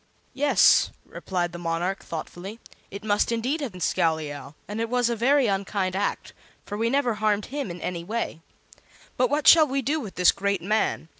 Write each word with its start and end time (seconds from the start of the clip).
"Yes," 0.33 0.89
replied 1.05 1.51
the 1.51 1.59
monarch, 1.59 2.03
thoughtfully, 2.03 2.59
"it 2.89 3.03
must 3.03 3.31
indeed 3.31 3.61
have 3.61 3.71
been 3.73 3.81
Scowleyow; 3.81 4.55
and 4.67 4.81
it 4.81 4.89
was 4.89 5.11
a 5.11 5.15
very 5.15 5.45
unkind 5.45 5.95
act, 5.95 6.33
for 6.65 6.75
we 6.75 6.89
never 6.89 7.13
harmed 7.13 7.45
him 7.53 7.69
in 7.69 7.79
any 7.81 8.03
way. 8.03 8.41
But 9.15 9.29
what 9.29 9.47
shall 9.47 9.67
we 9.67 9.83
do 9.83 9.99
with 9.99 10.15
this 10.15 10.31
great 10.31 10.63
man? 10.63 11.07